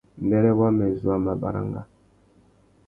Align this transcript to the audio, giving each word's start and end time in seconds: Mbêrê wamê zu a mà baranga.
Mbêrê 0.23 0.51
wamê 0.59 0.87
zu 0.99 1.07
a 1.15 1.17
mà 1.25 1.33
baranga. 1.41 1.81